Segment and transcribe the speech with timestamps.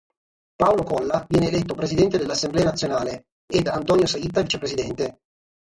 [0.55, 5.19] Paolo Colla viene eletto Presidente dell'Assemblea Nazionale, ed Antonio Saitta Vicepresidente.